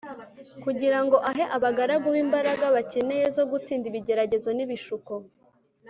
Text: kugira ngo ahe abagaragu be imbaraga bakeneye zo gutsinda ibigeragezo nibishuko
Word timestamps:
kugira 0.63 0.99
ngo 1.05 1.15
ahe 1.29 1.43
abagaragu 1.55 2.07
be 2.13 2.19
imbaraga 2.25 2.65
bakeneye 2.75 3.25
zo 3.35 3.43
gutsinda 3.51 3.85
ibigeragezo 3.87 4.49
nibishuko 4.53 5.13